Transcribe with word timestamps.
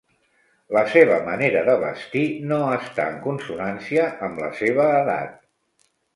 La 0.77 0.81
seva 0.93 1.17
manera 1.27 1.61
de 1.67 1.75
vestir 1.83 2.23
no 2.53 2.57
està 2.79 3.07
en 3.11 3.21
consonància 3.27 4.09
amb 4.31 4.43
la 4.47 4.51
seva 4.63 4.91
edat. 5.05 5.39